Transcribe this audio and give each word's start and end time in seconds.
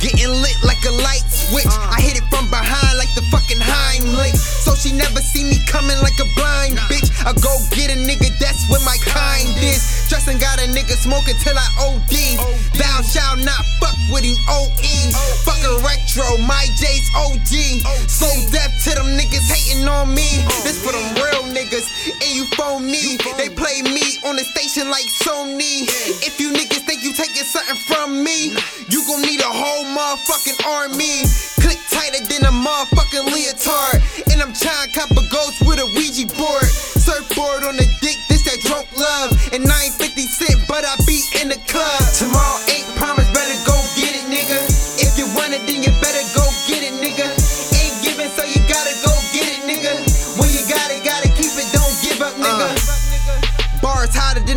Getting 0.00 0.32
lit 0.40 0.56
like 0.64 0.80
a 0.88 0.94
light 1.04 1.28
switch. 1.28 1.68
Uh. 1.68 1.92
I 1.92 2.00
hit 2.00 2.16
it 2.16 2.24
from 2.32 2.48
behind 2.48 2.96
like 2.96 3.12
the 3.12 3.20
fucking 3.28 3.60
Heimlich. 3.60 4.32
So 4.32 4.72
she 4.72 4.96
never 4.96 5.20
see 5.20 5.44
me 5.44 5.60
coming 5.68 6.00
like 6.00 6.16
a 6.16 6.28
blind 6.40 6.76
nah. 6.76 6.88
bitch. 6.88 7.12
I 7.28 7.36
go 7.36 7.52
get 7.76 7.92
a 7.92 8.00
nigga, 8.00 8.32
that's 8.40 8.64
where 8.72 8.80
my 8.80 8.96
kind 9.04 9.52
is. 9.60 9.76
Stressing 10.08 10.40
got 10.40 10.56
a 10.56 10.72
nigga 10.72 10.96
smoking 10.96 11.36
till 11.44 11.52
I 11.52 11.68
OD. 11.76 12.00
OD. 12.00 12.80
Thou 12.80 12.96
shalt 13.04 13.44
not 13.44 13.60
fuck 13.76 13.92
with 14.08 14.24
him 14.24 14.40
OE. 14.48 15.12
Fuck 15.44 15.60
a 15.68 15.84
retro, 15.84 16.24
my 16.48 16.64
J's 16.80 17.12
OG. 17.12 17.84
OG. 17.84 18.08
So 18.08 18.24
deaf 18.48 18.72
to 18.88 18.96
them 18.96 19.20
niggas 19.20 19.44
hating 19.52 19.84
on 19.84 20.14
me. 20.14 20.24
Uh. 20.48 20.64
This 20.64 20.80
for 20.80 20.96
them 20.96 21.12
real 21.20 21.44
niggas 21.52 21.92
and 22.28 22.36
you 22.36 22.44
phony. 22.56 23.16
They 23.40 23.48
play 23.48 23.80
me 23.82 24.04
on 24.28 24.36
the 24.36 24.44
station 24.44 24.90
like 24.90 25.08
Sony. 25.24 25.88
If 26.20 26.40
you 26.40 26.52
niggas 26.52 26.84
think 26.84 27.02
you 27.02 27.12
taking 27.16 27.48
something 27.48 27.76
from 27.88 28.22
me, 28.22 28.52
you 28.88 29.00
gon' 29.08 29.22
need 29.22 29.40
a 29.40 29.48
whole 29.48 29.84
motherfucking 29.96 30.60
army. 30.68 31.24
Click 31.64 31.80
tighter 31.88 32.20
than 32.28 32.44
a 32.44 32.52
motherfucking 32.52 33.32
leotard. 33.32 34.02
And 34.32 34.42
I'm 34.42 34.52
trying 34.52 34.92
cop 34.92 35.10
a 35.12 35.24
ghost 35.32 35.64
with 35.64 35.80
a 35.80 35.88
Ouija 35.96 36.28
board. 36.36 36.68
Surfboard 37.00 37.64
on 37.64 37.76
the 37.76 37.88
dick, 38.04 38.18
this 38.28 38.44
that 38.44 38.60
drunk 38.60 38.88
love. 38.96 39.32
And 39.52 39.64
I 39.64 39.88
ain't 39.88 39.96
50 39.96 40.20
cent, 40.28 40.68
but 40.68 40.84
I 40.84 40.96
be 41.08 41.24
in 41.40 41.48
the 41.48 41.60
club. 41.64 42.00
Tomorrow 42.12 42.60
ain't 42.68 42.88
promised, 43.00 43.32
better 43.32 43.56
go 43.64 43.76
get 43.96 44.12
it, 44.12 44.26
nigga. 44.28 44.60
If 45.00 45.16
you 45.16 45.24
want 45.32 45.54
it, 45.56 45.64
then 45.64 45.82
you 45.82 45.92
better 46.00 46.07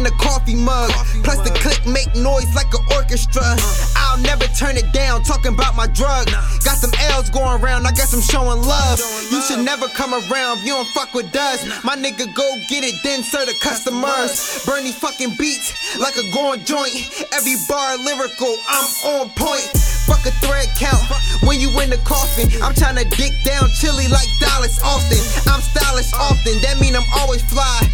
Than 0.01 0.11
a 0.11 0.17
coffee 0.17 0.55
mug. 0.55 0.89
Plus 1.21 1.37
the 1.45 1.53
click 1.61 1.85
make 1.85 2.09
noise 2.15 2.49
like 2.55 2.73
an 2.73 2.81
orchestra. 2.97 3.45
I'll 3.95 4.17
never 4.17 4.45
turn 4.57 4.75
it 4.75 4.91
down, 4.93 5.21
talking 5.21 5.53
about 5.53 5.75
my 5.75 5.85
drug. 5.85 6.25
Got 6.65 6.81
some 6.81 6.89
L's 7.13 7.29
going 7.29 7.61
around, 7.61 7.85
I 7.85 7.91
guess 7.91 8.11
I'm 8.11 8.21
showing 8.21 8.65
love. 8.65 8.97
You 9.29 9.41
should 9.43 9.63
never 9.63 9.87
come 9.89 10.15
around, 10.15 10.65
you 10.65 10.73
don't 10.73 10.87
fuck 10.89 11.13
with 11.13 11.35
us. 11.35 11.83
My 11.83 11.95
nigga 11.95 12.33
go 12.33 12.47
get 12.67 12.83
it, 12.83 12.95
then 13.03 13.21
serve 13.21 13.45
the 13.45 13.53
customers. 13.61 14.65
Burn 14.65 14.85
these 14.85 14.97
fucking 14.97 15.35
beats 15.37 15.69
like 15.99 16.17
a 16.17 16.25
going 16.33 16.65
joint. 16.65 16.97
Every 17.31 17.53
bar 17.69 17.97
lyrical, 17.97 18.57
I'm 18.69 18.89
on 19.05 19.29
point. 19.37 19.69
Fuck 20.09 20.25
a 20.25 20.33
thread 20.41 20.65
count 20.81 21.05
when 21.45 21.61
you 21.61 21.69
in 21.79 21.91
the 21.91 22.01
coffin. 22.09 22.49
I'm 22.63 22.73
tryna 22.73 23.05
dick 23.05 23.37
down 23.45 23.69
Chilli 23.77 24.09
like 24.09 24.27
Dallas 24.41 24.81
Austin. 24.81 25.21
I'm 25.45 25.61
stylish 25.61 26.11
often, 26.17 26.57
that 26.65 26.81
mean 26.81 26.95
I'm 26.95 27.05
always 27.21 27.43
fly. 27.43 27.85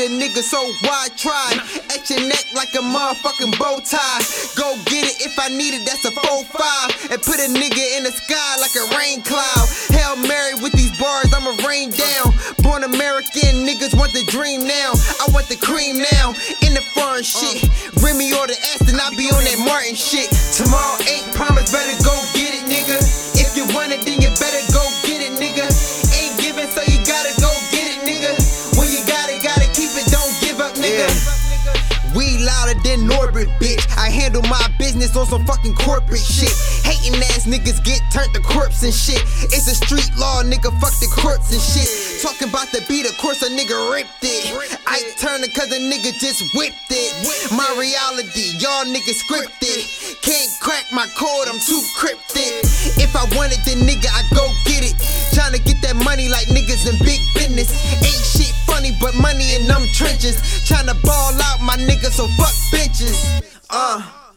With 0.00 0.10
a 0.10 0.14
nigga, 0.14 0.42
so 0.42 0.58
why 0.86 1.08
try? 1.16 1.52
At 1.92 2.08
your 2.08 2.20
neck 2.28 2.46
like 2.54 2.72
a 2.74 2.82
motherfucking 2.84 3.58
bow 3.58 3.80
tie. 3.84 4.20
Go 4.56 4.76
get 4.86 5.04
it 5.04 5.20
if 5.20 5.38
I 5.38 5.48
need 5.48 5.74
it, 5.74 5.84
that's 5.84 6.04
a 6.04 6.10
4-5. 6.10 7.12
And 7.12 7.22
put 7.22 7.36
a 7.36 7.48
nigga 7.48 7.96
in 7.96 8.04
the 8.04 8.12
sky 8.12 8.56
like 8.60 8.74
a 8.76 8.86
rain 8.96 9.22
cloud. 9.22 9.66
Hail 9.90 10.16
Mary 10.16 10.54
with 10.62 10.72
these 10.72 10.92
bars, 10.98 11.32
I'ma 11.34 11.56
rain 11.66 11.90
down. 11.90 12.32
Born 12.62 12.84
American, 12.84 13.66
niggas 13.66 13.96
want 13.96 14.12
the 14.12 14.24
dream 14.28 14.64
now. 14.66 14.92
I 15.20 15.28
want 15.32 15.48
the 15.48 15.56
cream 15.56 15.98
now. 15.98 16.32
In 16.64 16.72
the 16.74 16.84
foreign 16.94 17.24
shit. 17.24 17.68
Remy 18.00 18.32
or 18.34 18.46
the 18.46 18.56
Aston, 18.72 18.96
I 18.96 19.10
be 19.16 19.28
on 19.28 19.44
that 19.44 19.60
Martin 19.64 19.94
shit. 19.94 20.30
Tomorrow 20.56 20.96
ain't 21.08 21.28
promised, 21.34 21.72
better 21.72 21.96
go 22.04 22.14
Louder 32.70 32.88
than 32.88 33.06
Norbert, 33.06 33.48
bitch. 33.58 33.82
I 33.96 34.10
handle 34.10 34.42
my 34.42 34.62
business 34.78 35.16
on 35.16 35.26
some 35.26 35.44
fucking 35.46 35.74
corporate 35.74 36.20
shit. 36.20 36.52
Hating 36.84 37.18
ass 37.34 37.46
niggas 37.46 37.82
get 37.84 38.00
turned 38.12 38.32
to 38.34 38.40
corpse 38.40 38.82
and 38.82 38.94
shit. 38.94 39.22
It's 39.50 39.66
a 39.66 39.74
street 39.74 40.10
law, 40.16 40.42
nigga. 40.42 40.70
Fuck 40.80 40.94
the 41.00 41.10
courts 41.10 41.50
and 41.50 41.60
shit. 41.60 42.22
Talking 42.22 42.48
about 42.48 42.70
the 42.72 42.84
beat, 42.88 43.10
of 43.10 43.16
course 43.18 43.42
a 43.42 43.50
nigga 43.50 43.74
ripped 43.92 44.22
it. 44.22 44.54
I 44.86 45.02
turn 45.18 45.42
it 45.42 45.54
cause 45.54 45.70
a 45.72 45.80
nigga 45.80 46.14
just 46.20 46.42
whipped 46.54 46.90
it. 46.90 47.10
My 47.50 47.66
reality, 47.78 48.54
y'all 48.58 48.86
niggas 48.86 49.18
scripted. 49.26 50.22
Can't 50.22 50.50
crack 50.60 50.86
my 50.92 51.06
code, 51.18 51.48
I'm 51.48 51.58
too 51.58 51.82
cryptic. 51.96 52.62
If 53.02 53.16
I 53.16 53.24
want 53.36 53.52
it, 53.52 53.60
then 53.66 53.82
nigga, 53.82 54.06
I 54.14 54.22
go 54.34 54.46
get 54.66 54.84
it. 54.84 54.94
Trying 55.34 55.54
to 55.54 55.62
get 55.62 55.82
that 55.82 55.96
money 56.04 56.28
like 56.28 56.46
niggas 56.48 56.86
in 56.86 56.98
big 57.02 57.20
business. 57.34 57.70
Ain't 57.98 58.24
shit 58.24 58.59
money 59.14 59.54
in 59.56 59.66
them 59.66 59.86
trenches. 59.92 60.36
Tryna 60.66 61.00
ball 61.02 61.32
out 61.42 61.60
my 61.62 61.76
nigga, 61.76 62.10
so 62.10 62.26
fuck 62.36 62.54
bitches. 62.72 63.42
Uh. 63.70 64.29